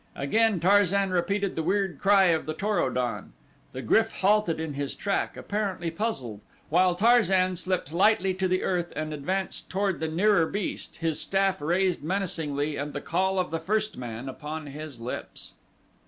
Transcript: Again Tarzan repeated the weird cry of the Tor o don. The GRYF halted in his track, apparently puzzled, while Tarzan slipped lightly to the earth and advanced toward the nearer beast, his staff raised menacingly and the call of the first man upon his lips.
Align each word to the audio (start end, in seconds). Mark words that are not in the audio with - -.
Again 0.15 0.59
Tarzan 0.59 1.11
repeated 1.11 1.55
the 1.55 1.61
weird 1.61 1.99
cry 1.99 2.23
of 2.33 2.47
the 2.47 2.55
Tor 2.55 2.79
o 2.79 2.89
don. 2.89 3.33
The 3.71 3.83
GRYF 3.83 4.13
halted 4.21 4.59
in 4.59 4.73
his 4.73 4.95
track, 4.95 5.37
apparently 5.37 5.91
puzzled, 5.91 6.41
while 6.69 6.95
Tarzan 6.95 7.55
slipped 7.55 7.93
lightly 7.93 8.33
to 8.33 8.47
the 8.47 8.63
earth 8.63 8.91
and 8.95 9.13
advanced 9.13 9.69
toward 9.69 9.99
the 9.99 10.07
nearer 10.07 10.47
beast, 10.47 10.95
his 10.95 11.21
staff 11.21 11.61
raised 11.61 12.03
menacingly 12.03 12.77
and 12.77 12.93
the 12.93 13.01
call 13.01 13.37
of 13.37 13.51
the 13.51 13.59
first 13.59 13.95
man 13.95 14.27
upon 14.27 14.65
his 14.65 14.99
lips. 14.99 15.53